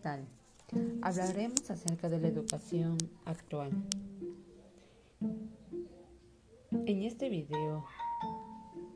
¿qué 0.00 0.04
tal? 0.04 0.26
Hablaremos 1.02 1.70
acerca 1.70 2.08
de 2.08 2.18
la 2.18 2.28
educación 2.28 2.96
actual. 3.26 3.70
En 6.86 7.02
este 7.02 7.28
video, 7.28 7.84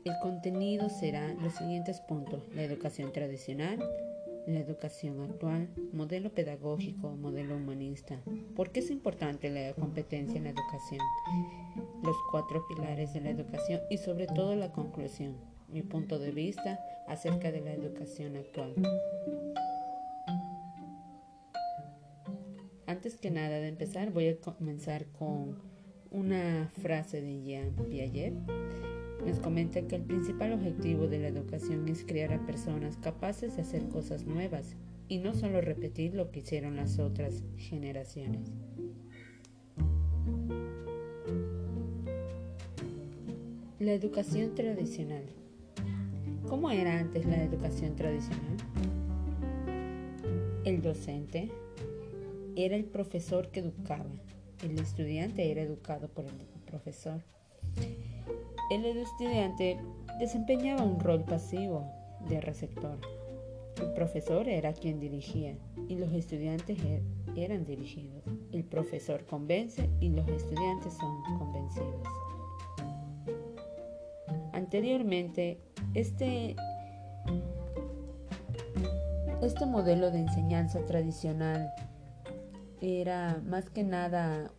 el 0.03 0.13
contenido 0.23 0.89
será 0.89 1.31
los 1.35 1.53
siguientes 1.53 1.99
puntos. 2.01 2.41
La 2.55 2.63
educación 2.63 3.11
tradicional, 3.13 3.77
la 4.47 4.59
educación 4.59 5.21
actual, 5.21 5.69
modelo 5.93 6.31
pedagógico, 6.31 7.09
modelo 7.11 7.55
humanista. 7.55 8.19
¿Por 8.55 8.71
qué 8.71 8.79
es 8.79 8.89
importante 8.89 9.51
la 9.51 9.73
competencia 9.73 10.37
en 10.37 10.45
la 10.45 10.49
educación? 10.51 11.01
Los 12.03 12.15
cuatro 12.31 12.65
pilares 12.67 13.13
de 13.13 13.21
la 13.21 13.29
educación 13.29 13.81
y 13.91 13.97
sobre 13.97 14.25
todo 14.25 14.55
la 14.55 14.71
conclusión. 14.71 15.35
Mi 15.67 15.83
punto 15.83 16.17
de 16.17 16.31
vista 16.31 16.79
acerca 17.07 17.51
de 17.51 17.61
la 17.61 17.73
educación 17.73 18.37
actual. 18.37 18.73
Antes 23.05 23.21
que 23.21 23.29
nada 23.29 23.59
de 23.59 23.67
empezar, 23.67 24.11
voy 24.11 24.29
a 24.29 24.37
comenzar 24.37 25.05
con 25.11 25.59
una 26.09 26.71
frase 26.81 27.21
de 27.21 27.43
Jean 27.43 27.75
Piaget. 27.87 28.33
Nos 29.23 29.37
comenta 29.41 29.83
que 29.83 29.97
el 29.97 30.01
principal 30.01 30.53
objetivo 30.53 31.05
de 31.05 31.19
la 31.19 31.27
educación 31.27 31.87
es 31.87 32.03
crear 32.03 32.33
a 32.33 32.43
personas 32.47 32.97
capaces 32.97 33.55
de 33.55 33.61
hacer 33.61 33.89
cosas 33.89 34.25
nuevas 34.25 34.75
y 35.07 35.19
no 35.19 35.35
solo 35.35 35.61
repetir 35.61 36.15
lo 36.15 36.31
que 36.31 36.39
hicieron 36.39 36.77
las 36.77 36.97
otras 36.97 37.43
generaciones. 37.57 38.51
La 43.77 43.93
educación 43.93 44.55
tradicional. 44.55 45.25
¿Cómo 46.47 46.71
era 46.71 46.97
antes 46.97 47.23
la 47.27 47.43
educación 47.43 47.95
tradicional? 47.95 48.57
El 50.63 50.81
docente 50.81 51.51
era 52.55 52.75
el 52.75 52.85
profesor 52.85 53.49
que 53.49 53.59
educaba. 53.61 54.05
El 54.63 54.79
estudiante 54.79 55.51
era 55.51 55.61
educado 55.61 56.07
por 56.07 56.25
el 56.25 56.31
profesor. 56.65 57.21
El 58.71 58.85
estudiante 58.85 59.77
desempeñaba 60.19 60.83
un 60.83 60.99
rol 60.99 61.23
pasivo 61.23 61.85
de 62.29 62.41
receptor. 62.41 62.97
El 63.81 63.91
profesor 63.93 64.47
era 64.47 64.73
quien 64.73 64.99
dirigía 64.99 65.57
y 65.89 65.95
los 65.95 66.13
estudiantes 66.13 66.79
er-, 66.79 67.03
eran 67.35 67.65
dirigidos. 67.65 68.23
El 68.51 68.63
profesor 68.63 69.25
convence 69.25 69.89
y 69.99 70.09
los 70.09 70.27
estudiantes 70.27 70.93
son 70.93 71.37
convencidos. 71.37 72.07
Anteriormente, 74.53 75.59
este, 75.93 76.55
este 79.41 79.65
modelo 79.65 80.09
de 80.11 80.19
enseñanza 80.19 80.79
tradicional 80.85 81.69
era 82.81 83.41
más 83.45 83.69
que 83.69 83.83
nada 83.83 84.51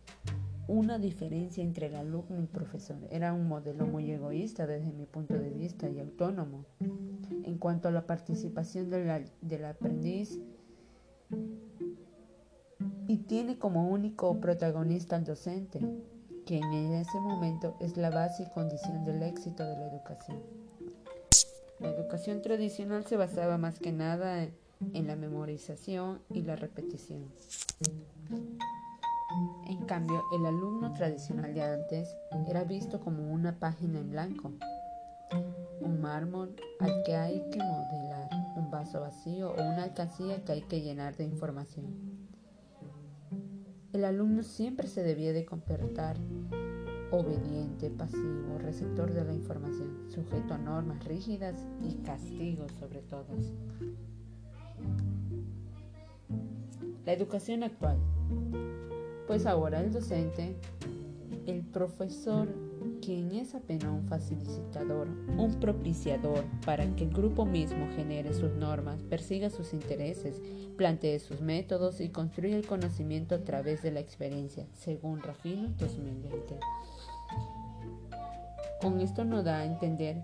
una 0.67 0.99
diferencia 0.99 1.63
entre 1.63 1.87
el 1.87 1.95
alumno 1.95 2.37
y 2.37 2.41
el 2.41 2.47
profesor. 2.47 2.97
Era 3.09 3.33
un 3.33 3.47
modelo 3.47 3.85
muy 3.85 4.11
egoísta 4.11 4.67
desde 4.67 4.91
mi 4.91 5.05
punto 5.05 5.33
de 5.35 5.49
vista 5.49 5.89
y 5.89 5.99
autónomo. 5.99 6.65
En 7.43 7.57
cuanto 7.57 7.87
a 7.87 7.91
la 7.91 8.05
participación 8.05 8.89
del, 8.89 9.65
aprendiz, 9.65 10.39
y 13.07 13.17
tiene 13.19 13.57
como 13.57 13.89
único 13.89 14.39
protagonista 14.41 15.15
al 15.15 15.23
docente, 15.23 15.79
quien 16.45 16.63
en 16.65 16.93
ese 16.93 17.19
momento 17.19 17.77
es 17.79 17.95
la 17.95 18.09
base 18.09 18.43
y 18.43 18.53
condición 18.53 19.05
del 19.05 19.23
éxito 19.23 19.65
de 19.65 19.75
la 19.77 19.87
educación. 19.87 20.41
La 21.79 21.89
educación 21.89 22.41
tradicional 22.41 23.05
se 23.05 23.15
basaba 23.15 23.57
más 23.57 23.79
que 23.79 23.93
nada 23.93 24.43
en 24.43 24.66
la 24.79 25.15
memorización 25.15 26.21
y 26.29 26.41
la 26.41 26.55
repetición. 26.55 27.25
En 29.67 29.85
cambio, 29.85 30.23
el 30.33 30.45
alumno 30.45 30.93
tradicional 30.93 31.53
de 31.53 31.61
antes 31.61 32.09
era 32.47 32.63
visto 32.63 32.99
como 32.99 33.31
una 33.31 33.59
página 33.59 33.99
en 33.99 34.09
blanco, 34.09 34.51
un 35.81 36.01
mármol 36.01 36.55
al 36.79 37.03
que 37.05 37.15
hay 37.15 37.43
que 37.51 37.59
modelar, 37.59 38.29
un 38.55 38.71
vaso 38.71 39.01
vacío 39.01 39.51
o 39.51 39.61
una 39.61 39.83
alcancía 39.83 40.43
que 40.43 40.53
hay 40.53 40.61
que 40.61 40.81
llenar 40.81 41.15
de 41.15 41.25
información. 41.25 41.85
El 43.93 44.05
alumno 44.05 44.43
siempre 44.43 44.87
se 44.87 45.03
debía 45.03 45.33
de 45.33 45.45
comportar 45.45 46.17
obediente, 47.11 47.89
pasivo, 47.89 48.57
receptor 48.59 49.13
de 49.13 49.23
la 49.23 49.33
información, 49.33 50.09
sujeto 50.09 50.53
a 50.53 50.57
normas 50.57 51.03
rígidas 51.05 51.65
y 51.81 51.95
castigos 52.03 52.71
sobre 52.73 53.01
todas. 53.01 53.53
La 57.05 57.13
educación 57.13 57.63
actual. 57.63 57.97
Pues 59.27 59.45
ahora 59.45 59.81
el 59.81 59.91
docente, 59.91 60.55
el 61.45 61.61
profesor, 61.61 62.47
quien 63.01 63.31
es 63.31 63.55
apenas 63.55 63.89
un 63.91 64.05
facilitador, 64.07 65.07
un 65.37 65.59
propiciador 65.59 66.43
para 66.65 66.85
que 66.95 67.05
el 67.05 67.11
grupo 67.11 67.45
mismo 67.45 67.87
genere 67.95 68.33
sus 68.33 68.51
normas, 68.53 69.01
persiga 69.03 69.49
sus 69.49 69.73
intereses, 69.73 70.41
plantee 70.77 71.19
sus 71.19 71.41
métodos 71.41 72.01
y 72.01 72.09
construya 72.09 72.57
el 72.57 72.67
conocimiento 72.67 73.35
a 73.35 73.43
través 73.43 73.81
de 73.81 73.91
la 73.91 73.99
experiencia, 73.99 74.67
según 74.73 75.21
Rafino 75.21 75.69
2020. 75.77 76.59
Con 78.81 78.99
esto 78.99 79.25
nos 79.25 79.43
da 79.43 79.59
a 79.59 79.65
entender 79.65 80.23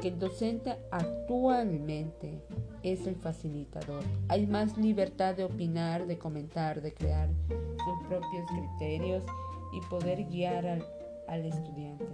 que 0.00 0.08
el 0.08 0.18
docente 0.18 0.76
actualmente 0.90 2.42
es 2.82 3.06
el 3.06 3.16
facilitador. 3.16 4.02
Hay 4.28 4.46
más 4.46 4.76
libertad 4.76 5.34
de 5.34 5.44
opinar, 5.44 6.06
de 6.06 6.18
comentar, 6.18 6.82
de 6.82 6.92
crear 6.92 7.28
sus 7.48 8.08
propios 8.08 8.46
criterios 8.48 9.24
y 9.72 9.80
poder 9.88 10.24
guiar 10.24 10.66
al, 10.66 10.86
al 11.28 11.44
estudiante. 11.44 12.06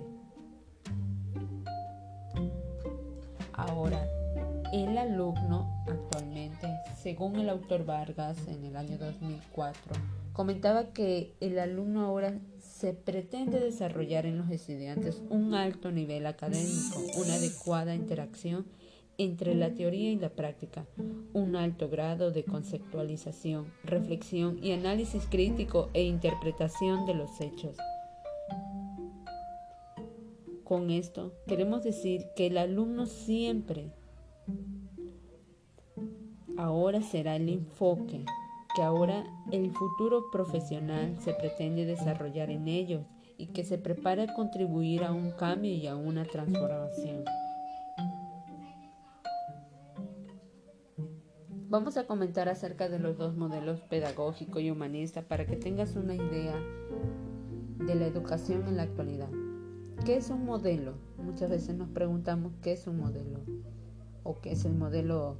Ahora, 3.52 4.06
el 4.72 4.96
alumno 4.96 5.84
actualmente, 5.86 6.66
según 6.96 7.36
el 7.36 7.50
autor 7.50 7.84
Vargas 7.84 8.38
en 8.48 8.64
el 8.64 8.76
año 8.76 8.96
2004, 8.96 9.92
comentaba 10.32 10.92
que 10.92 11.34
el 11.40 11.58
alumno 11.58 12.06
ahora 12.06 12.32
se 12.82 12.94
pretende 12.94 13.60
desarrollar 13.60 14.26
en 14.26 14.38
los 14.38 14.50
estudiantes 14.50 15.22
un 15.30 15.54
alto 15.54 15.92
nivel 15.92 16.26
académico, 16.26 16.98
una 17.16 17.34
adecuada 17.34 17.94
interacción 17.94 18.66
entre 19.18 19.54
la 19.54 19.72
teoría 19.72 20.10
y 20.10 20.16
la 20.16 20.30
práctica, 20.30 20.84
un 21.32 21.54
alto 21.54 21.88
grado 21.88 22.32
de 22.32 22.42
conceptualización, 22.42 23.72
reflexión 23.84 24.58
y 24.60 24.72
análisis 24.72 25.28
crítico 25.30 25.90
e 25.94 26.02
interpretación 26.02 27.06
de 27.06 27.14
los 27.14 27.40
hechos. 27.40 27.76
Con 30.64 30.90
esto 30.90 31.34
queremos 31.46 31.84
decir 31.84 32.24
que 32.34 32.48
el 32.48 32.58
alumno 32.58 33.06
siempre 33.06 33.92
ahora 36.56 37.00
será 37.00 37.36
el 37.36 37.48
enfoque 37.48 38.24
que 38.74 38.82
ahora 38.82 39.24
el 39.50 39.70
futuro 39.72 40.30
profesional 40.30 41.16
se 41.20 41.34
pretende 41.34 41.84
desarrollar 41.84 42.50
en 42.50 42.68
ellos 42.68 43.04
y 43.36 43.46
que 43.48 43.64
se 43.64 43.78
prepara 43.78 44.24
a 44.24 44.34
contribuir 44.34 45.04
a 45.04 45.12
un 45.12 45.32
cambio 45.32 45.72
y 45.72 45.86
a 45.86 45.96
una 45.96 46.24
transformación. 46.24 47.24
Vamos 51.68 51.96
a 51.96 52.06
comentar 52.06 52.48
acerca 52.48 52.88
de 52.88 52.98
los 52.98 53.16
dos 53.16 53.34
modelos 53.34 53.80
pedagógico 53.80 54.60
y 54.60 54.70
humanista 54.70 55.22
para 55.22 55.46
que 55.46 55.56
tengas 55.56 55.96
una 55.96 56.14
idea 56.14 56.54
de 57.78 57.94
la 57.94 58.06
educación 58.06 58.68
en 58.68 58.76
la 58.76 58.82
actualidad. 58.82 59.30
¿Qué 60.04 60.16
es 60.16 60.30
un 60.30 60.44
modelo? 60.44 60.94
Muchas 61.16 61.48
veces 61.48 61.74
nos 61.74 61.88
preguntamos 61.88 62.52
qué 62.60 62.72
es 62.72 62.86
un 62.86 62.98
modelo 62.98 63.40
o 64.22 64.40
qué 64.40 64.52
es 64.52 64.64
el 64.64 64.74
modelo 64.74 65.38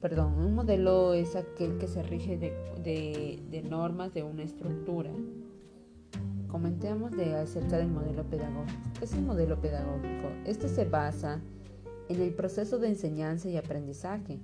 perdón, 0.00 0.34
un 0.38 0.54
modelo 0.54 1.14
es 1.14 1.36
aquel 1.36 1.78
que 1.78 1.86
se 1.86 2.02
rige 2.02 2.38
de, 2.38 3.62
normas 3.68 4.14
de 4.14 4.22
una 4.22 4.42
estructura. 4.42 5.10
Comentemos 6.48 7.12
de 7.12 7.34
acerca 7.34 7.76
del 7.76 7.88
modelo 7.88 8.24
pedagógico. 8.24 8.80
¿Qué 8.98 9.04
es 9.04 9.12
el 9.12 9.22
modelo 9.22 9.60
pedagógico? 9.60 10.28
Este 10.46 10.68
se 10.68 10.86
basa 10.86 11.40
en 12.08 12.22
el 12.22 12.32
proceso 12.32 12.78
de 12.78 12.88
enseñanza 12.88 13.48
y 13.48 13.56
aprendizaje. 13.58 14.38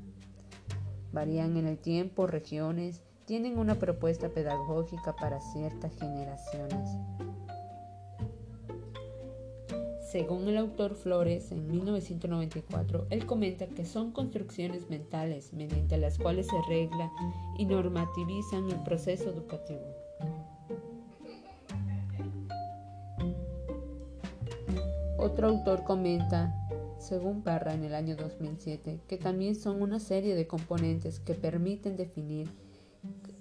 Varían 1.13 1.57
en 1.57 1.67
el 1.67 1.79
tiempo, 1.79 2.27
regiones, 2.27 3.03
tienen 3.25 3.59
una 3.59 3.77
propuesta 3.77 4.29
pedagógica 4.29 5.17
para 5.17 5.41
ciertas 5.41 5.95
generaciones. 5.95 6.91
Según 10.15 10.47
el 10.47 10.59
autor 10.59 10.95
Flores, 10.95 11.51
en 11.51 11.67
1994, 11.67 13.09
él 13.11 13.27
comenta 13.27 13.67
que 13.67 13.85
son 13.85 14.13
construcciones 14.13 14.89
mentales 14.89 15.53
mediante 15.53 15.99
las 15.99 16.19
cuales 16.19 16.47
se 16.47 16.63
regla 16.69 17.11
y 17.59 17.65
normativizan 17.67 18.71
el 18.71 18.81
proceso 18.85 19.31
educativo. 19.31 19.83
Otro 25.19 25.49
autor 25.49 25.83
comenta, 25.83 26.55
según 27.01 27.43
Parra 27.43 27.75
en 27.75 27.83
el 27.83 27.97
año 27.97 28.15
2007, 28.15 29.01
que 29.09 29.17
también 29.17 29.57
son 29.57 29.83
una 29.83 29.99
serie 29.99 30.37
de 30.37 30.47
componentes 30.47 31.19
que 31.19 31.35
permiten 31.35 31.97
definir 31.97 32.49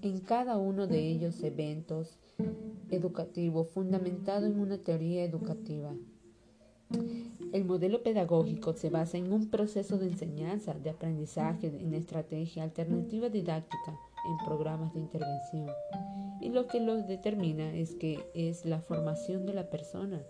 en 0.02 0.22
cada 0.22 0.58
uno 0.58 0.88
de 0.88 1.08
ellos 1.08 1.44
eventos 1.44 2.18
educativos 2.90 3.70
fundamentado 3.70 4.48
en 4.48 4.60
una 4.60 4.80
teoría 4.80 5.24
educativa. 5.24 5.94
El 7.54 7.66
modelo 7.66 8.02
pedagógico 8.02 8.74
se 8.74 8.90
basa 8.90 9.18
en 9.18 9.32
un 9.32 9.50
proceso 9.50 9.98
de 9.98 10.08
enseñanza, 10.08 10.74
de 10.74 10.90
aprendizaje, 10.90 11.68
en 11.68 11.94
estrategia 11.94 12.64
alternativa 12.64 13.30
didáctica, 13.30 14.00
en 14.26 14.46
programas 14.46 14.94
de 14.94 15.02
intervención. 15.02 15.70
Y 16.42 16.50
lo 16.50 16.68
que 16.68 16.80
lo 16.80 16.96
determina 16.96 17.74
es 17.76 17.96
que 17.96 18.20
es 18.34 18.66
la 18.66 18.80
formación 18.80 19.46
de 19.46 19.54
la 19.54 19.70
persona, 19.70 20.24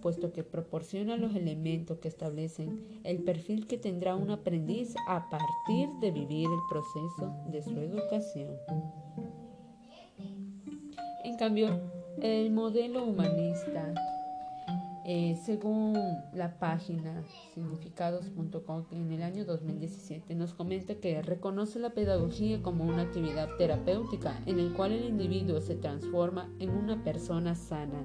puesto 0.00 0.32
que 0.32 0.42
proporciona 0.42 1.16
los 1.16 1.34
elementos 1.36 1.98
que 1.98 2.08
establecen 2.08 2.82
el 3.04 3.22
perfil 3.22 3.66
que 3.66 3.78
tendrá 3.78 4.16
un 4.16 4.30
aprendiz 4.30 4.94
a 5.06 5.28
partir 5.28 5.88
de 6.00 6.10
vivir 6.10 6.48
el 6.48 6.60
proceso 6.70 7.34
de 7.50 7.62
su 7.62 7.78
educación. 7.78 8.56
En 11.24 11.36
cambio, 11.36 11.78
el 12.22 12.50
modelo 12.50 13.04
humanista 13.04 13.94
eh, 15.06 15.38
según 15.44 15.94
la 16.34 16.58
página 16.58 17.22
significados.com, 17.54 18.84
en 18.90 19.10
el 19.12 19.22
año 19.22 19.46
2017 19.46 20.34
nos 20.34 20.52
comenta 20.52 20.94
que 20.96 21.22
reconoce 21.22 21.78
la 21.78 21.90
pedagogía 21.90 22.62
como 22.62 22.84
una 22.84 23.02
actividad 23.02 23.48
terapéutica 23.56 24.38
en 24.44 24.58
el 24.58 24.74
cual 24.74 24.92
el 24.92 25.06
individuo 25.06 25.60
se 25.62 25.74
transforma 25.74 26.50
en 26.58 26.70
una 26.70 27.02
persona 27.02 27.54
sana. 27.54 28.04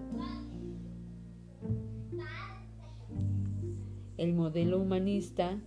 El 4.18 4.34
modelo 4.34 4.80
humanista 4.80 5.60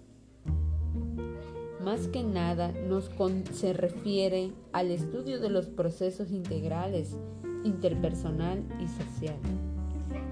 más 1.84 2.08
que 2.08 2.22
nada 2.22 2.72
nos 2.72 3.10
se 3.52 3.75
refiere 3.75 4.52
al 4.72 4.90
estudio 4.90 5.40
de 5.40 5.50
los 5.50 5.66
procesos 5.66 6.30
integrales, 6.30 7.19
interpersonal 7.64 8.64
y 8.80 8.88
social 8.88 9.57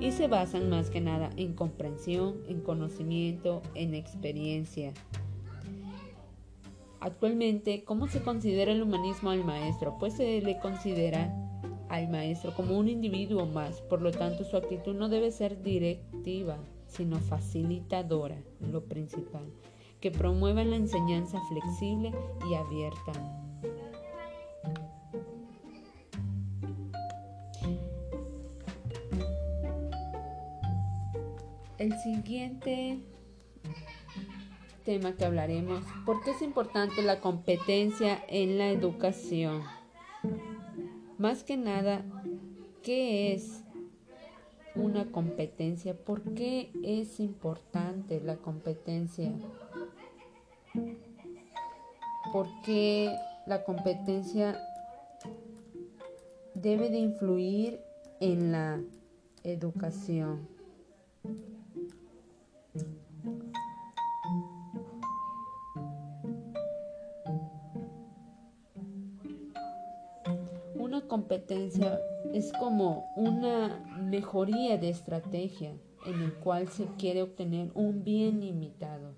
y 0.00 0.12
se 0.12 0.28
basan 0.28 0.68
más 0.68 0.90
que 0.90 1.00
nada 1.00 1.30
en 1.36 1.54
comprensión, 1.54 2.42
en 2.48 2.60
conocimiento, 2.60 3.62
en 3.74 3.94
experiencia. 3.94 4.92
Actualmente, 7.00 7.84
¿cómo 7.84 8.08
se 8.08 8.22
considera 8.22 8.72
el 8.72 8.82
humanismo 8.82 9.30
al 9.30 9.44
maestro? 9.44 9.96
Pues 9.98 10.14
se 10.14 10.40
le 10.40 10.58
considera 10.58 11.34
al 11.88 12.08
maestro 12.08 12.54
como 12.54 12.76
un 12.76 12.88
individuo 12.88 13.46
más, 13.46 13.80
por 13.82 14.02
lo 14.02 14.10
tanto 14.10 14.44
su 14.44 14.56
actitud 14.56 14.94
no 14.94 15.08
debe 15.08 15.30
ser 15.30 15.62
directiva, 15.62 16.58
sino 16.86 17.18
facilitadora, 17.18 18.42
lo 18.60 18.84
principal, 18.84 19.44
que 20.00 20.10
promueva 20.10 20.64
la 20.64 20.76
enseñanza 20.76 21.40
flexible 21.48 22.12
y 22.50 22.54
abierta 22.54 23.45
El 31.78 31.92
siguiente 31.98 32.98
tema 34.86 35.12
que 35.12 35.26
hablaremos, 35.26 35.84
¿por 36.06 36.24
qué 36.24 36.30
es 36.30 36.40
importante 36.40 37.02
la 37.02 37.20
competencia 37.20 38.18
en 38.28 38.56
la 38.56 38.70
educación? 38.70 39.62
Más 41.18 41.44
que 41.44 41.58
nada, 41.58 42.02
¿qué 42.82 43.34
es 43.34 43.62
una 44.74 45.10
competencia? 45.12 45.94
¿Por 45.94 46.22
qué 46.32 46.70
es 46.82 47.20
importante 47.20 48.22
la 48.22 48.36
competencia? 48.36 49.32
¿Por 52.32 52.48
qué 52.64 53.14
la 53.46 53.64
competencia 53.64 54.58
debe 56.54 56.88
de 56.88 56.98
influir 57.00 57.80
en 58.20 58.52
la 58.52 58.80
educación? 59.44 60.55
Es 72.46 72.52
como 72.52 73.12
una 73.16 73.84
mejoría 74.00 74.78
de 74.78 74.88
estrategia 74.88 75.74
en 76.06 76.20
el 76.20 76.32
cual 76.34 76.68
se 76.68 76.86
quiere 76.96 77.22
obtener 77.22 77.72
un 77.74 78.04
bien 78.04 78.40
limitado. 78.40 79.14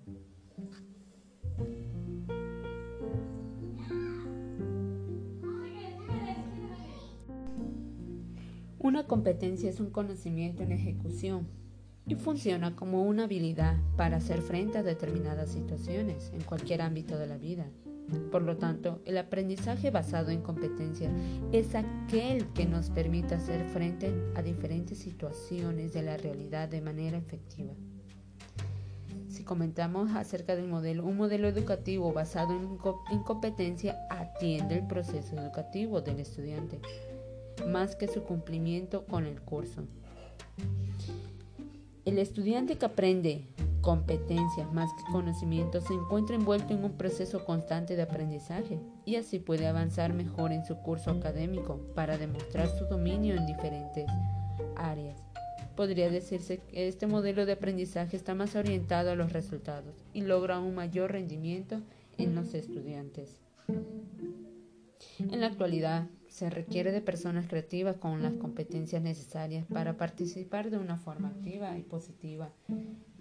Una 8.79 9.05
competencia 9.05 9.69
es 9.69 9.79
un 9.79 9.91
conocimiento 9.91 10.63
en 10.63 10.71
ejecución 10.71 11.47
y 12.07 12.15
funciona 12.15 12.75
como 12.75 13.03
una 13.03 13.25
habilidad 13.25 13.77
para 13.95 14.17
hacer 14.17 14.41
frente 14.41 14.79
a 14.79 14.83
determinadas 14.83 15.51
situaciones 15.51 16.31
en 16.33 16.41
cualquier 16.41 16.81
ámbito 16.81 17.19
de 17.19 17.27
la 17.27 17.37
vida. 17.37 17.67
Por 18.31 18.43
lo 18.43 18.57
tanto, 18.57 19.01
el 19.05 19.17
aprendizaje 19.17 19.91
basado 19.91 20.31
en 20.31 20.41
competencia 20.41 21.11
es 21.51 21.75
aquel 21.75 22.47
que 22.53 22.65
nos 22.65 22.89
permite 22.89 23.35
hacer 23.35 23.65
frente 23.69 24.13
a 24.35 24.41
diferentes 24.41 24.97
situaciones 24.97 25.93
de 25.93 26.03
la 26.03 26.17
realidad 26.17 26.69
de 26.69 26.81
manera 26.81 27.17
efectiva. 27.17 27.73
Si 29.29 29.43
comentamos 29.43 30.11
acerca 30.15 30.55
del 30.55 30.67
modelo, 30.67 31.05
un 31.05 31.17
modelo 31.17 31.47
educativo 31.47 32.11
basado 32.11 32.53
en, 32.53 33.23
competencia 33.23 33.97
atiende 34.09 34.75
el 34.75 34.87
proceso 34.87 35.39
educativo 35.39 36.01
del 36.01 36.19
estudiante, 36.19 36.79
más 37.67 37.95
que 37.95 38.07
su 38.07 38.23
cumplimiento 38.23 39.05
con 39.05 39.25
el 39.25 39.39
curso. 39.41 39.83
El 42.05 42.17
estudiante 42.17 42.77
que 42.77 42.85
aprende 42.85 43.45
competencias 43.81 44.71
más 44.73 44.91
que 44.93 45.11
conocimientos 45.11 45.85
se 45.85 45.93
encuentra 45.93 46.35
envuelto 46.35 46.73
en 46.73 46.83
un 46.83 46.93
proceso 46.93 47.45
constante 47.45 47.95
de 47.95 48.01
aprendizaje 48.01 48.79
y 49.05 49.15
así 49.15 49.39
puede 49.39 49.67
avanzar 49.67 50.13
mejor 50.13 50.51
en 50.51 50.65
su 50.65 50.77
curso 50.77 51.11
académico 51.11 51.79
para 51.95 52.17
demostrar 52.17 52.69
su 52.69 52.85
dominio 52.85 53.35
en 53.35 53.45
diferentes 53.45 54.07
áreas. 54.75 55.21
Podría 55.75 56.09
decirse 56.09 56.57
que 56.57 56.87
este 56.87 57.07
modelo 57.07 57.45
de 57.45 57.53
aprendizaje 57.53 58.17
está 58.17 58.35
más 58.35 58.55
orientado 58.55 59.11
a 59.11 59.15
los 59.15 59.31
resultados 59.31 59.95
y 60.13 60.21
logra 60.21 60.59
un 60.59 60.75
mayor 60.75 61.13
rendimiento 61.13 61.81
en 62.17 62.35
los 62.35 62.53
estudiantes. 62.53 63.39
En 65.19 65.39
la 65.39 65.47
actualidad, 65.47 66.07
se 66.27 66.49
requiere 66.49 66.91
de 66.91 67.01
personas 67.01 67.47
creativas 67.47 67.97
con 67.97 68.21
las 68.21 68.33
competencias 68.33 69.01
necesarias 69.01 69.65
para 69.65 69.97
participar 69.97 70.69
de 70.69 70.77
una 70.77 70.97
forma 70.97 71.29
activa 71.29 71.77
y 71.77 71.83
positiva 71.83 72.51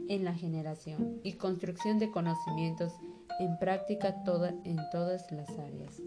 en 0.09 0.25
la 0.25 0.35
generación 0.35 1.21
y 1.23 1.35
construcción 1.35 1.99
de 1.99 2.11
conocimientos 2.11 2.93
en 3.39 3.59
práctica 3.59 4.17
en 4.65 4.79
todas 4.91 5.31
las 5.31 5.51
áreas. 5.59 6.03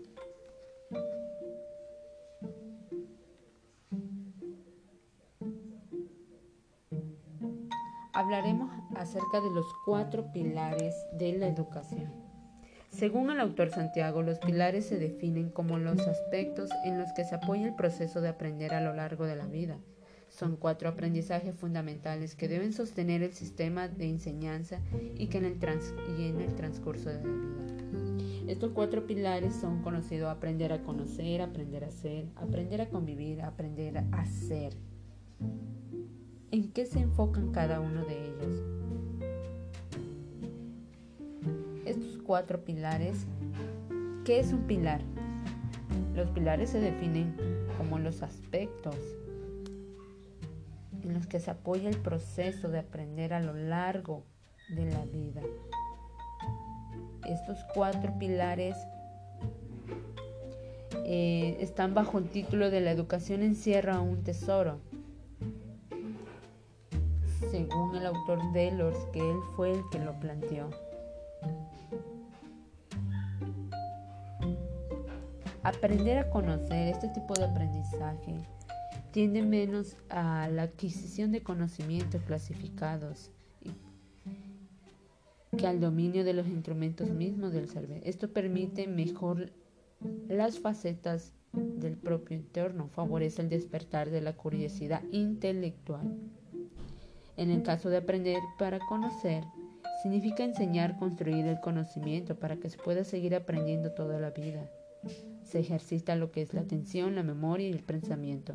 Hablaremos 8.13 8.71
acerca 8.95 9.41
de 9.41 9.49
los 9.49 9.65
cuatro 9.85 10.31
pilares 10.31 10.95
de 11.13 11.33
la 11.33 11.47
educación. 11.47 12.11
Según 12.89 13.31
el 13.31 13.39
autor 13.39 13.69
Santiago, 13.69 14.21
los 14.21 14.39
pilares 14.39 14.85
se 14.85 14.99
definen 14.99 15.49
como 15.49 15.77
los 15.77 16.05
aspectos 16.07 16.69
en 16.83 16.99
los 16.99 17.11
que 17.13 17.23
se 17.23 17.35
apoya 17.35 17.65
el 17.65 17.75
proceso 17.75 18.19
de 18.19 18.27
aprender 18.27 18.73
a 18.73 18.81
lo 18.81 18.93
largo 18.93 19.25
de 19.25 19.37
la 19.37 19.45
vida. 19.45 19.77
Son 20.31 20.55
cuatro 20.55 20.89
aprendizajes 20.89 21.53
fundamentales 21.53 22.35
que 22.35 22.47
deben 22.47 22.73
sostener 22.73 23.21
el 23.21 23.33
sistema 23.33 23.87
de 23.87 24.09
enseñanza 24.09 24.79
y 25.15 25.27
que 25.27 25.37
en 25.37 25.45
el, 25.45 25.59
y 26.17 26.23
en 26.23 26.41
el 26.41 26.55
transcurso 26.55 27.09
de 27.09 27.15
la 27.15 27.21
vida. 27.21 28.51
Estos 28.51 28.71
cuatro 28.71 29.05
pilares 29.05 29.55
son 29.55 29.83
conocidos 29.83 30.31
aprender 30.31 30.73
a 30.73 30.81
conocer, 30.81 31.41
aprender 31.41 31.83
a 31.83 31.91
ser, 31.91 32.25
aprender 32.35 32.81
a 32.81 32.89
convivir, 32.89 33.41
aprender 33.43 34.03
a 34.11 34.25
ser. 34.25 34.73
¿En 36.49 36.71
qué 36.71 36.85
se 36.85 36.99
enfocan 36.99 37.51
cada 37.51 37.79
uno 37.79 38.03
de 38.05 38.25
ellos? 38.25 38.81
cuatro 42.31 42.63
pilares. 42.63 43.25
¿Qué 44.23 44.39
es 44.39 44.53
un 44.53 44.61
pilar? 44.61 45.01
Los 46.15 46.29
pilares 46.29 46.69
se 46.69 46.79
definen 46.79 47.35
como 47.77 47.99
los 47.99 48.23
aspectos 48.23 48.95
en 51.03 51.13
los 51.13 51.27
que 51.27 51.39
se 51.39 51.51
apoya 51.51 51.89
el 51.89 51.97
proceso 51.97 52.69
de 52.69 52.79
aprender 52.79 53.33
a 53.33 53.39
lo 53.39 53.53
largo 53.53 54.23
de 54.69 54.85
la 54.85 55.03
vida. 55.05 55.41
Estos 57.27 57.59
cuatro 57.73 58.17
pilares 58.17 58.75
eh, 61.05 61.57
están 61.59 61.93
bajo 61.93 62.17
el 62.17 62.29
título 62.29 62.69
de 62.69 62.81
la 62.81 62.91
educación 62.91 63.41
encierra 63.43 63.99
un 63.99 64.23
tesoro. 64.23 64.79
según 67.49 67.95
el 67.97 68.05
autor 68.05 68.39
Delors, 68.53 68.97
que 69.11 69.19
él 69.19 69.37
fue 69.55 69.71
el 69.71 69.81
que 69.91 69.99
lo 69.99 70.13
planteó. 70.19 70.69
Aprender 75.63 76.19
a 76.19 76.29
conocer 76.29 76.87
este 76.87 77.09
tipo 77.09 77.33
de 77.33 77.43
aprendizaje 77.43 78.35
tiende 79.11 79.41
menos 79.41 79.97
a 80.09 80.47
la 80.49 80.63
adquisición 80.63 81.31
de 81.31 81.43
conocimientos 81.43 82.21
clasificados 82.23 83.31
que 85.57 85.67
al 85.67 85.81
dominio 85.81 86.23
de 86.23 86.33
los 86.33 86.47
instrumentos 86.47 87.09
mismos 87.09 87.51
del 87.51 87.67
saber. 87.67 88.01
Esto 88.05 88.31
permite 88.31 88.87
mejor 88.87 89.51
las 90.29 90.59
facetas 90.59 91.33
del 91.51 91.97
propio 91.97 92.37
entorno, 92.37 92.87
favorece 92.87 93.41
el 93.41 93.49
despertar 93.49 94.09
de 94.09 94.21
la 94.21 94.33
curiosidad 94.33 95.03
intelectual. 95.11 96.17
En 97.35 97.49
el 97.51 97.63
caso 97.63 97.89
de 97.89 97.97
aprender 97.97 98.39
para 98.57 98.79
conocer, 98.79 99.43
significa 100.01 100.43
enseñar, 100.43 100.97
construir 100.97 101.45
el 101.45 101.59
conocimiento 101.59 102.35
para 102.35 102.55
que 102.57 102.69
se 102.69 102.77
pueda 102.77 103.03
seguir 103.03 103.35
aprendiendo 103.35 103.91
toda 103.91 104.19
la 104.19 104.31
vida. 104.31 104.69
Se 105.43 105.59
ejercita 105.59 106.15
lo 106.15 106.31
que 106.31 106.41
es 106.41 106.53
la 106.53 106.61
atención, 106.61 107.15
la 107.15 107.23
memoria 107.23 107.67
y 107.67 107.71
el 107.71 107.83
pensamiento. 107.83 108.53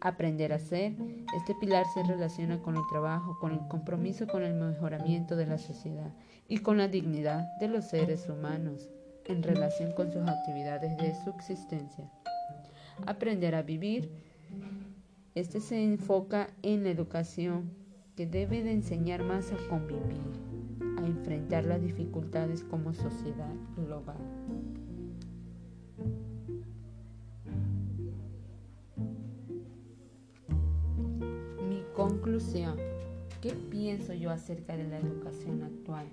Aprender 0.00 0.52
a 0.52 0.58
ser, 0.58 0.94
este 1.36 1.54
pilar 1.54 1.86
se 1.94 2.02
relaciona 2.02 2.60
con 2.60 2.76
el 2.76 2.82
trabajo, 2.90 3.38
con 3.40 3.52
el 3.52 3.66
compromiso 3.68 4.26
con 4.26 4.42
el 4.42 4.54
mejoramiento 4.54 5.36
de 5.36 5.46
la 5.46 5.58
sociedad 5.58 6.12
y 6.48 6.58
con 6.58 6.76
la 6.76 6.88
dignidad 6.88 7.46
de 7.60 7.68
los 7.68 7.86
seres 7.86 8.28
humanos 8.28 8.90
en 9.24 9.42
relación 9.42 9.92
con 9.92 10.12
sus 10.12 10.22
actividades 10.28 10.96
de 10.98 11.14
subsistencia. 11.24 12.10
Aprender 13.06 13.54
a 13.54 13.62
vivir, 13.62 14.10
este 15.34 15.60
se 15.60 15.82
enfoca 15.82 16.50
en 16.62 16.84
la 16.84 16.90
educación 16.90 17.70
que 18.16 18.26
debe 18.26 18.62
de 18.62 18.72
enseñar 18.72 19.22
más 19.22 19.52
a 19.52 19.68
convivir, 19.68 20.20
a 20.98 21.06
enfrentar 21.06 21.64
las 21.64 21.82
dificultades 21.82 22.64
como 22.64 22.94
sociedad 22.94 23.52
global. 23.76 24.16
Conclusión. 31.96 32.76
¿Qué 33.40 33.52
pienso 33.70 34.12
yo 34.12 34.30
acerca 34.30 34.76
de 34.76 34.84
la 34.84 34.98
educación 34.98 35.62
actual? 35.62 36.06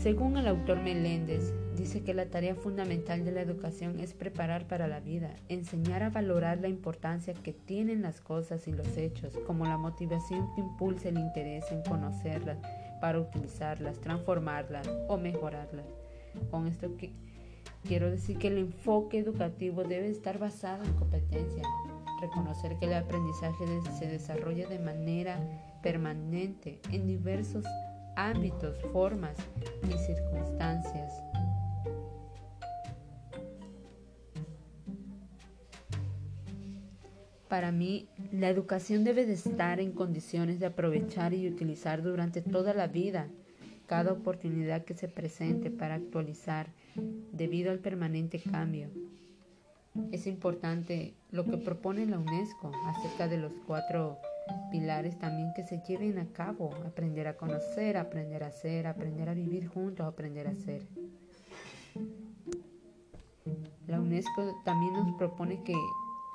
Según 0.00 0.38
el 0.38 0.48
autor 0.48 0.80
Meléndez, 0.80 1.52
dice 1.76 2.02
que 2.02 2.14
la 2.14 2.26
tarea 2.26 2.54
fundamental 2.54 3.24
de 3.24 3.32
la 3.32 3.42
educación 3.42 4.00
es 4.00 4.14
preparar 4.14 4.66
para 4.66 4.88
la 4.88 4.98
vida, 4.98 5.36
enseñar 5.48 6.02
a 6.02 6.10
valorar 6.10 6.58
la 6.58 6.68
importancia 6.68 7.34
que 7.34 7.52
tienen 7.52 8.02
las 8.02 8.20
cosas 8.20 8.66
y 8.66 8.72
los 8.72 8.96
hechos, 8.96 9.38
como 9.46 9.64
la 9.64 9.76
motivación 9.76 10.52
que 10.54 10.62
impulsa 10.62 11.10
el 11.10 11.18
interés 11.18 11.70
en 11.70 11.82
conocerlas 11.82 12.58
para 13.00 13.20
utilizarlas, 13.20 14.00
transformarlas 14.00 14.88
o 15.06 15.18
mejorarlas. 15.18 15.86
Con 16.50 16.66
esto 16.66 16.90
quiero 17.86 18.10
decir 18.10 18.38
que 18.38 18.48
el 18.48 18.58
enfoque 18.58 19.18
educativo 19.18 19.84
debe 19.84 20.08
estar 20.08 20.38
basado 20.38 20.82
en 20.84 20.94
competencia, 20.94 21.62
reconocer 22.22 22.78
que 22.78 22.86
el 22.86 22.94
aprendizaje 22.94 23.64
se 23.98 24.06
desarrolla 24.06 24.68
de 24.68 24.78
manera 24.78 25.38
permanente 25.82 26.80
en 26.90 27.06
diversos 27.06 27.66
ámbitos, 28.16 28.80
formas 28.92 29.36
y 29.88 29.92
circunstancias. 29.98 31.12
Para 37.48 37.70
mí, 37.70 38.08
la 38.32 38.48
educación 38.48 39.04
debe 39.04 39.26
de 39.26 39.34
estar 39.34 39.78
en 39.78 39.92
condiciones 39.92 40.58
de 40.58 40.66
aprovechar 40.66 41.34
y 41.34 41.46
utilizar 41.46 42.02
durante 42.02 42.40
toda 42.40 42.72
la 42.72 42.86
vida 42.86 43.28
cada 43.86 44.12
oportunidad 44.12 44.84
que 44.84 44.94
se 44.94 45.08
presente 45.08 45.70
para 45.70 45.96
actualizar 45.96 46.72
debido 47.32 47.70
al 47.70 47.80
permanente 47.80 48.40
cambio. 48.40 48.88
Es 50.10 50.26
importante 50.26 51.14
lo 51.30 51.44
que 51.44 51.58
propone 51.58 52.06
la 52.06 52.18
UNESCO 52.18 52.72
acerca 52.86 53.28
de 53.28 53.36
los 53.36 53.52
cuatro 53.66 54.18
pilares 54.70 55.18
también 55.18 55.52
que 55.54 55.62
se 55.62 55.82
lleven 55.86 56.18
a 56.18 56.26
cabo, 56.32 56.70
aprender 56.86 57.28
a 57.28 57.36
conocer, 57.36 57.96
aprender 57.96 58.42
a 58.42 58.50
ser, 58.50 58.86
aprender 58.86 59.28
a 59.28 59.34
vivir 59.34 59.68
juntos, 59.68 60.06
aprender 60.06 60.48
a 60.48 60.54
ser. 60.54 60.86
La 63.86 64.00
UNESCO 64.00 64.62
también 64.64 64.94
nos 64.94 65.14
propone 65.16 65.62
que 65.62 65.76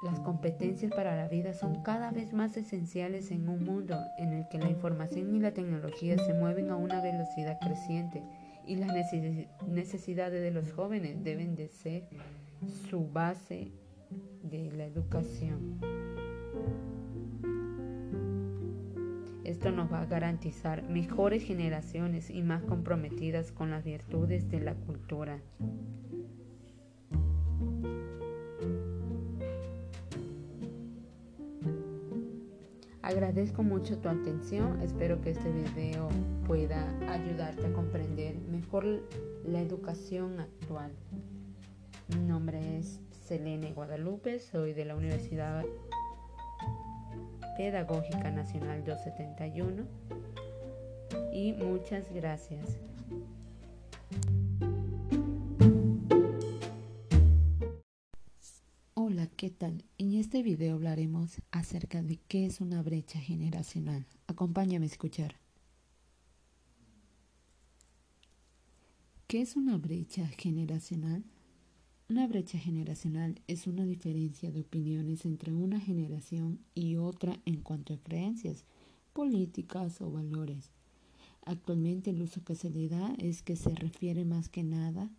las 0.04 0.20
competencias 0.20 0.92
para 0.94 1.16
la 1.16 1.28
vida 1.28 1.54
son 1.54 1.82
cada 1.82 2.12
vez 2.12 2.34
más 2.34 2.56
esenciales 2.56 3.32
en 3.32 3.50
un 3.50 3.64
mundo 3.64 3.98
en 4.20 4.34
el 4.34 4.48
que 4.48 4.60
la 4.60 4.70
información 4.70 5.36
y 5.36 5.40
la 5.40 5.54
tecnología 5.54 6.18
se 6.20 6.36
mueven 6.36 6.70
a 6.70 6.76
una 6.76 7.02
velocidad 7.02 7.58
creciente 7.60 8.22
y 8.68 8.76
las 8.76 8.92
necesidades 9.66 10.42
de 10.42 10.52
los 10.52 10.72
jóvenes 10.72 11.24
deben 11.24 11.56
de 11.56 11.70
ser 11.70 12.08
su 12.90 13.08
base 13.10 13.72
de 14.44 14.72
la 14.72 14.86
educación. 14.86 15.80
Esto 19.44 19.72
nos 19.72 19.92
va 19.92 20.02
a 20.02 20.06
garantizar 20.06 20.84
mejores 20.90 21.42
generaciones 21.44 22.30
y 22.30 22.42
más 22.42 22.64
comprometidas 22.64 23.52
con 23.52 23.72
las 23.72 23.86
virtudes 23.86 24.50
de 24.50 24.60
la 24.60 24.76
cultura. 24.76 25.40
Agradezco 33.02 33.64
mucho 33.64 34.00
tu 34.00 34.10
atención, 34.10 34.82
espero 34.82 35.22
que 35.22 35.30
este 35.30 35.50
video 35.50 36.10
pueda 36.46 36.86
ayudarte 37.10 37.68
a 37.68 37.72
comprender 37.72 38.38
mejor 38.52 38.84
la 39.46 39.62
educación 39.62 40.42
actual. 40.42 40.92
Mi 42.10 42.24
nombre 42.24 42.78
es 42.78 43.02
Selene 43.26 43.74
Guadalupe, 43.74 44.40
soy 44.40 44.72
de 44.72 44.86
la 44.86 44.96
Universidad 44.96 45.66
Pedagógica 47.58 48.32
Nacional 48.32 48.86
271 48.86 49.84
y 51.34 51.52
muchas 51.52 52.10
gracias. 52.14 52.78
Hola, 58.94 59.28
¿qué 59.36 59.50
tal? 59.50 59.84
En 59.98 60.14
este 60.14 60.44
video 60.44 60.76
hablaremos 60.76 61.42
acerca 61.52 62.02
de 62.02 62.20
qué 62.30 62.46
es 62.46 62.62
una 62.62 62.82
brecha 62.84 63.20
generacional. 63.20 64.06
Acompáñame 64.28 64.86
a 64.86 64.90
escuchar. 64.90 65.36
¿Qué 69.28 69.42
es 69.42 69.58
una 69.58 69.78
brecha 69.78 70.26
generacional? 70.28 71.26
Una 72.10 72.26
brecha 72.26 72.58
generacional 72.58 73.42
es 73.48 73.68
una 73.68 73.84
diferencia 73.84 74.50
de 74.50 74.62
opiniones 74.62 75.26
entre 75.26 75.54
una 75.54 75.82
generación 75.82 76.62
y 76.74 76.96
otra 76.96 77.38
en 77.44 77.60
cuanto 77.60 77.94
a 77.94 77.98
creencias, 77.98 78.64
políticas 79.12 80.00
o 80.00 80.10
valores. 80.10 80.72
Actualmente 81.44 82.12
el 82.12 82.22
uso 82.22 82.46
que 82.46 82.56
se 82.56 82.70
le 82.70 82.88
da 82.88 83.14
es 83.18 83.42
que 83.42 83.58
se 83.58 83.76
refiere 83.76 84.24
más 84.24 84.48
que 84.48 84.64
nada 84.64 85.12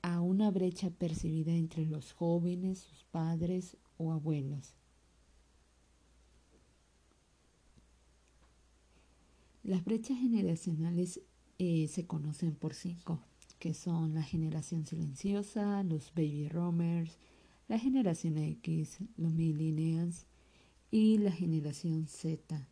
a 0.00 0.22
una 0.22 0.50
brecha 0.50 0.88
percibida 0.88 1.52
entre 1.52 1.84
los 1.84 2.14
jóvenes, 2.14 2.78
sus 2.78 3.04
padres 3.04 3.76
o 3.98 4.10
abuelos. 4.10 4.76
Las 9.62 9.84
brechas 9.84 10.18
generacionales 10.18 11.20
eh, 11.58 11.86
se 11.88 12.06
conocen 12.06 12.54
por 12.54 12.72
cinco 12.72 13.27
que 13.58 13.74
son 13.74 14.14
la 14.14 14.22
generación 14.22 14.86
silenciosa, 14.86 15.82
los 15.82 16.12
baby 16.14 16.48
roamers, 16.48 17.18
la 17.68 17.78
generación 17.78 18.38
X, 18.38 18.98
los 19.16 19.32
millennials 19.32 20.26
y 20.90 21.18
la 21.18 21.32
generación 21.32 22.06
Z. 22.06 22.66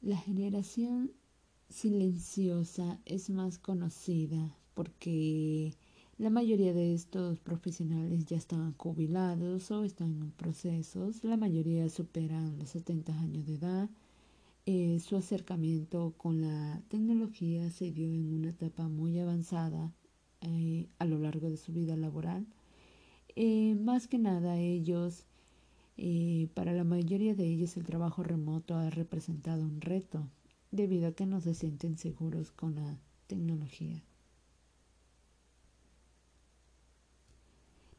La 0.00 0.16
generación 0.16 1.12
silenciosa 1.68 3.00
es 3.04 3.30
más 3.30 3.58
conocida 3.58 4.56
porque 4.74 5.74
la 6.18 6.30
mayoría 6.30 6.72
de 6.72 6.94
estos 6.94 7.40
profesionales 7.40 8.24
ya 8.24 8.36
están 8.36 8.74
jubilados 8.74 9.70
o 9.70 9.84
están 9.84 10.20
en 10.22 10.30
procesos, 10.32 11.24
la 11.24 11.36
mayoría 11.36 11.88
superan 11.88 12.58
los 12.58 12.70
70 12.70 13.12
años 13.18 13.46
de 13.46 13.54
edad 13.54 13.90
eh, 14.70 15.00
su 15.00 15.16
acercamiento 15.16 16.12
con 16.18 16.42
la 16.42 16.82
tecnología 16.88 17.70
se 17.70 17.90
dio 17.90 18.12
en 18.12 18.34
una 18.34 18.50
etapa 18.50 18.86
muy 18.86 19.18
avanzada 19.18 19.94
eh, 20.42 20.90
a 20.98 21.06
lo 21.06 21.18
largo 21.18 21.48
de 21.48 21.56
su 21.56 21.72
vida 21.72 21.96
laboral. 21.96 22.46
Eh, 23.34 23.74
más 23.76 24.08
que 24.08 24.18
nada 24.18 24.58
ellos, 24.58 25.24
para 26.52 26.74
la 26.74 26.84
mayoría 26.84 27.34
de 27.34 27.46
ellos 27.46 27.78
el 27.78 27.84
trabajo 27.86 28.22
remoto 28.22 28.76
ha 28.76 28.90
representado 28.90 29.62
un 29.64 29.80
reto 29.80 30.28
debido 30.70 31.08
a 31.08 31.12
que 31.12 31.24
no 31.24 31.40
se 31.40 31.54
sienten 31.54 31.96
seguros 31.96 32.52
con 32.52 32.74
la 32.74 32.98
tecnología. 33.26 34.04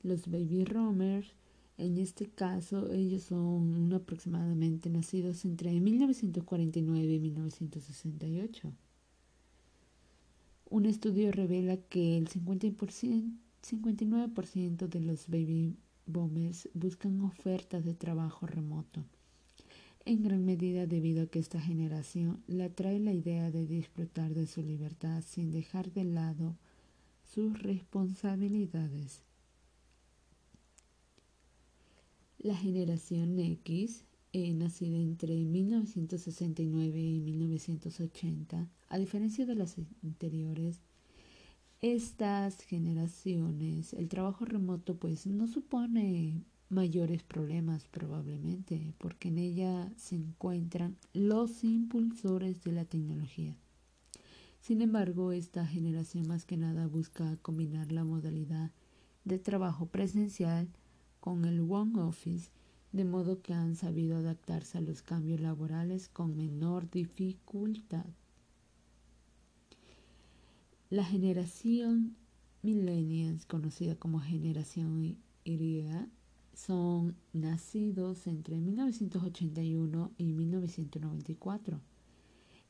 Los 0.03 0.29
baby 0.29 0.65
roamers 0.65 1.33
En 1.79 1.97
este 1.97 2.27
caso, 2.27 2.91
ellos 2.91 3.23
son 3.23 3.91
aproximadamente 3.93 4.89
nacidos 4.89 5.45
entre 5.45 5.79
1949 5.79 7.13
y 7.13 7.19
1968. 7.21 8.73
Un 10.69 10.85
estudio 10.85 11.31
revela 11.31 11.77
que 11.77 12.17
el 12.17 12.27
59% 12.27 14.87
de 14.89 14.99
los 14.99 15.29
baby 15.29 15.77
boomers 16.05 16.67
buscan 16.73 17.21
ofertas 17.21 17.85
de 17.85 17.93
trabajo 17.93 18.45
remoto, 18.45 19.05
en 20.03 20.21
gran 20.21 20.43
medida 20.43 20.85
debido 20.85 21.23
a 21.23 21.27
que 21.27 21.39
esta 21.39 21.61
generación 21.61 22.43
le 22.47 22.65
atrae 22.65 22.99
la 22.99 23.13
idea 23.13 23.51
de 23.51 23.65
disfrutar 23.65 24.33
de 24.33 24.47
su 24.47 24.61
libertad 24.61 25.23
sin 25.25 25.49
dejar 25.49 25.93
de 25.93 26.03
lado 26.03 26.57
sus 27.23 27.57
responsabilidades. 27.63 29.28
La 32.41 32.55
generación 32.55 33.37
X, 33.37 34.05
eh, 34.31 34.53
nacida 34.53 34.97
entre 34.97 35.35
1969 35.35 36.97
y 37.01 37.19
1980, 37.19 38.69
a 38.87 38.97
diferencia 38.97 39.45
de 39.45 39.55
las 39.55 39.75
anteriores, 40.03 40.79
estas 41.81 42.61
generaciones, 42.61 43.91
el 43.93 44.07
trabajo 44.07 44.45
remoto 44.45 44.95
pues 44.95 45.27
no 45.27 45.47
supone 45.47 46.45
mayores 46.69 47.23
problemas 47.23 47.87
probablemente, 47.87 48.93
porque 48.99 49.27
en 49.27 49.37
ella 49.37 49.91
se 49.97 50.15
encuentran 50.15 50.95
los 51.11 51.65
impulsores 51.65 52.63
de 52.63 52.71
la 52.71 52.85
tecnología. 52.85 53.57
Sin 54.61 54.81
embargo, 54.81 55.33
esta 55.33 55.65
generación 55.67 56.25
más 56.27 56.45
que 56.45 56.55
nada 56.55 56.87
busca 56.87 57.35
combinar 57.41 57.91
la 57.91 58.05
modalidad 58.05 58.71
de 59.25 59.39
trabajo 59.39 59.87
presencial 59.87 60.69
con 61.19 61.45
el 61.45 61.61
One 61.61 61.99
Office, 62.01 62.49
de 62.91 63.05
modo 63.05 63.41
que 63.41 63.53
han 63.53 63.75
sabido 63.75 64.17
adaptarse 64.17 64.77
a 64.77 64.81
los 64.81 65.01
cambios 65.01 65.39
laborales 65.39 66.09
con 66.09 66.35
menor 66.35 66.89
dificultad. 66.89 68.05
La 70.89 71.03
generación 71.03 72.15
millennials, 72.61 73.45
conocida 73.45 73.95
como 73.95 74.19
generación 74.19 75.17
Y, 75.43 75.85
son 76.53 77.15
nacidos 77.31 78.27
entre 78.27 78.59
1981 78.59 80.11
y 80.17 80.33
1994. 80.33 81.79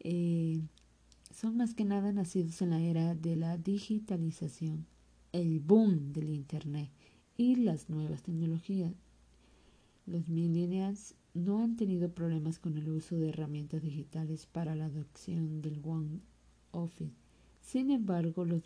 Eh, 0.02 0.62
son 1.34 1.58
más 1.58 1.74
que 1.74 1.86
nada 1.86 2.12
nacidos 2.12 2.62
en 2.62 2.70
la 2.70 2.82
era 2.82 3.16
de 3.16 3.36
la 3.36 3.58
digitalización, 3.58 4.86
el 5.32 5.60
boom 5.60 6.14
del 6.14 6.30
Internet 6.30 6.90
y 7.40 7.56
las 7.56 7.90
nuevas 7.90 8.22
tecnologías. 8.22 8.94
Los 10.06 10.28
millennials 10.28 11.16
no 11.34 11.64
han 11.64 11.76
tenido 11.76 12.14
problemas 12.14 12.60
con 12.60 12.78
el 12.78 12.88
uso 12.90 13.16
de 13.16 13.30
herramientas 13.30 13.82
digitales 13.82 14.46
para 14.46 14.76
la 14.76 14.86
adopción 14.86 15.64
del 15.64 15.82
One 15.84 16.20
Office 16.70 17.30
sin 17.62 17.92
embargo, 17.92 18.46
los 18.46 18.64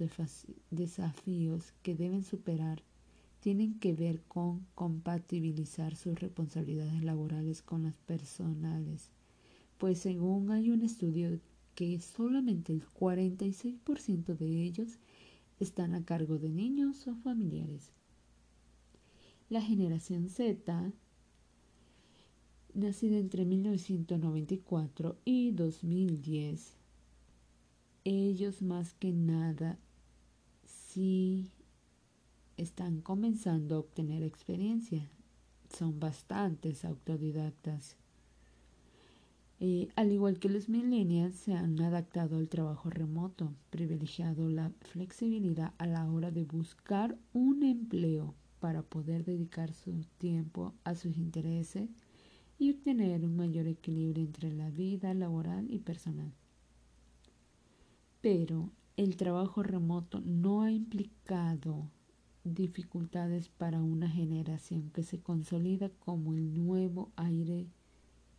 desafíos 0.71 1.73
que 1.81 1.93
deben 1.93 2.23
superar 2.23 2.83
tienen 3.41 3.77
que 3.77 3.93
ver 3.93 4.21
con 4.21 4.65
compatibilizar 4.75 5.97
sus 5.97 6.17
responsabilidades 6.17 7.03
laborales 7.03 7.61
con 7.61 7.83
las 7.83 7.97
personales, 7.97 9.11
pues 9.77 9.99
según 9.99 10.51
hay 10.51 10.69
un 10.69 10.83
estudio 10.83 11.37
que 11.75 11.99
solamente 11.99 12.71
el 12.71 12.85
46% 12.87 14.37
de 14.37 14.63
ellos 14.63 14.99
están 15.59 15.95
a 15.95 16.05
cargo 16.05 16.37
de 16.37 16.49
niños 16.49 17.05
o 17.05 17.15
familiares. 17.15 17.91
La 19.53 19.61
generación 19.61 20.29
Z, 20.29 20.93
nacida 22.73 23.17
entre 23.19 23.45
1994 23.45 25.15
y 25.25 25.51
2010, 25.51 26.75
ellos 28.03 28.63
más 28.63 28.95
que 28.95 29.11
nada 29.11 29.77
sí 30.65 31.51
están 32.57 33.01
comenzando 33.01 33.75
a 33.75 33.79
obtener 33.81 34.23
experiencia. 34.23 35.07
Son 35.77 35.99
bastantes 35.99 36.83
autodidactas. 36.83 37.95
Eh, 39.59 39.89
al 39.95 40.11
igual 40.11 40.39
que 40.39 40.49
los 40.49 40.67
millennials, 40.67 41.35
se 41.35 41.53
han 41.53 41.79
adaptado 41.79 42.37
al 42.37 42.49
trabajo 42.49 42.89
remoto, 42.89 43.53
privilegiado 43.69 44.49
la 44.49 44.71
flexibilidad 44.81 45.75
a 45.77 45.85
la 45.85 46.11
hora 46.11 46.31
de 46.31 46.43
buscar 46.43 47.19
un 47.33 47.61
empleo 47.61 48.33
para 48.63 48.81
poder 48.81 49.25
dedicar 49.25 49.73
su 49.73 50.05
tiempo 50.17 50.73
a 50.85 50.95
sus 50.95 51.17
intereses 51.17 51.89
y 52.57 52.71
obtener 52.71 53.25
un 53.25 53.35
mayor 53.35 53.67
equilibrio 53.67 54.23
entre 54.23 54.53
la 54.53 54.69
vida 54.69 55.13
laboral 55.13 55.69
y 55.69 55.79
personal. 55.79 56.31
Pero 58.21 58.71
el 58.95 59.17
trabajo 59.17 59.63
remoto 59.63 60.21
no 60.21 60.61
ha 60.61 60.71
implicado 60.71 61.89
dificultades 62.45 63.49
para 63.49 63.83
una 63.83 64.09
generación 64.09 64.91
que 64.91 65.03
se 65.03 65.19
consolida 65.19 65.89
como 65.99 66.33
el 66.33 66.53
nuevo 66.53 67.11
aire 67.17 67.67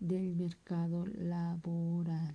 del 0.00 0.34
mercado 0.36 1.04
laboral. 1.04 2.34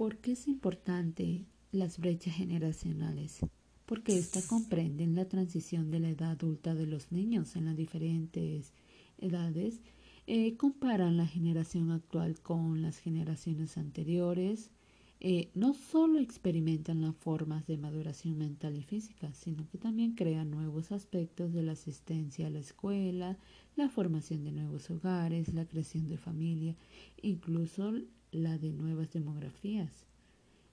¿Por 0.00 0.16
qué 0.16 0.32
es 0.32 0.48
importante 0.48 1.44
las 1.72 1.98
brechas 1.98 2.34
generacionales? 2.34 3.40
Porque 3.84 4.16
éstas 4.16 4.46
comprenden 4.46 5.14
la 5.14 5.26
transición 5.26 5.90
de 5.90 6.00
la 6.00 6.08
edad 6.08 6.30
adulta 6.30 6.74
de 6.74 6.86
los 6.86 7.12
niños 7.12 7.54
en 7.54 7.66
las 7.66 7.76
diferentes 7.76 8.72
edades, 9.18 9.82
eh, 10.26 10.56
comparan 10.56 11.18
la 11.18 11.26
generación 11.26 11.90
actual 11.90 12.40
con 12.40 12.80
las 12.80 12.96
generaciones 12.96 13.76
anteriores, 13.76 14.70
eh, 15.20 15.50
no 15.52 15.74
solo 15.74 16.18
experimentan 16.18 17.02
las 17.02 17.14
formas 17.14 17.66
de 17.66 17.76
maduración 17.76 18.38
mental 18.38 18.78
y 18.78 18.82
física, 18.82 19.34
sino 19.34 19.68
que 19.68 19.76
también 19.76 20.14
crean 20.14 20.50
nuevos 20.50 20.92
aspectos 20.92 21.52
de 21.52 21.62
la 21.62 21.72
asistencia 21.72 22.46
a 22.46 22.50
la 22.50 22.60
escuela, 22.60 23.36
la 23.76 23.90
formación 23.90 24.44
de 24.44 24.52
nuevos 24.52 24.90
hogares, 24.90 25.52
la 25.52 25.66
creación 25.66 26.08
de 26.08 26.16
familia, 26.16 26.74
incluso 27.20 27.92
la 28.32 28.58
de 28.58 28.70
nuevas 28.70 29.10
demografías. 29.10 30.06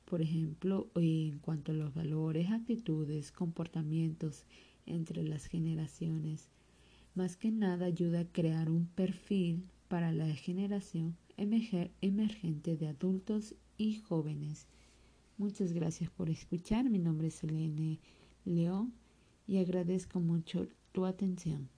Por 0.05 0.21
ejemplo, 0.21 0.89
en 0.95 1.39
cuanto 1.39 1.71
a 1.71 1.75
los 1.75 1.93
valores, 1.93 2.49
actitudes, 2.49 3.31
comportamientos 3.31 4.45
entre 4.85 5.23
las 5.23 5.47
generaciones, 5.47 6.49
más 7.13 7.35
que 7.35 7.51
nada 7.51 7.87
ayuda 7.87 8.21
a 8.21 8.31
crear 8.31 8.69
un 8.69 8.85
perfil 8.87 9.65
para 9.87 10.11
la 10.11 10.27
generación 10.35 11.17
emergente 11.35 12.77
de 12.77 12.87
adultos 12.87 13.55
y 13.77 13.95
jóvenes. 13.95 14.67
Muchas 15.37 15.73
gracias 15.73 16.09
por 16.09 16.29
escuchar. 16.29 16.89
Mi 16.89 16.99
nombre 16.99 17.27
es 17.27 17.43
Elene 17.43 17.99
León 18.45 18.93
y 19.45 19.57
agradezco 19.57 20.19
mucho 20.19 20.67
tu 20.91 21.05
atención. 21.05 21.69